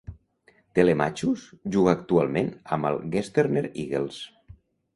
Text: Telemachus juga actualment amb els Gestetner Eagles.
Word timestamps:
Telemachus 0.79 1.43
juga 1.75 1.93
actualment 1.97 2.51
amb 2.77 2.91
els 2.93 3.07
Gestetner 3.17 3.67
Eagles. 3.85 4.19